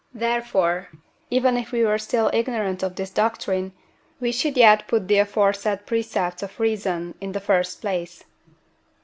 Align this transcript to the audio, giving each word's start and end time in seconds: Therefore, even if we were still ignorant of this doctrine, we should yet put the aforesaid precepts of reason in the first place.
Therefore, 0.15 0.89
even 1.29 1.57
if 1.57 1.71
we 1.71 1.85
were 1.85 1.99
still 1.99 2.31
ignorant 2.33 2.81
of 2.81 2.95
this 2.95 3.11
doctrine, 3.11 3.71
we 4.19 4.31
should 4.31 4.57
yet 4.57 4.87
put 4.87 5.07
the 5.07 5.19
aforesaid 5.19 5.85
precepts 5.85 6.41
of 6.41 6.59
reason 6.59 7.13
in 7.21 7.33
the 7.33 7.39
first 7.39 7.81
place. 7.81 8.23